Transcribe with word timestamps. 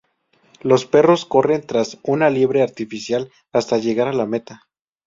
Los 0.61 0.87
perros 0.87 1.25
corren 1.25 1.61
tras 1.61 1.99
una 2.01 2.31
liebre 2.31 2.63
artificial 2.63 3.31
hasta 3.53 3.77
llegar 3.77 4.07
a 4.07 4.13
la 4.13 4.25
meta. 4.25 4.67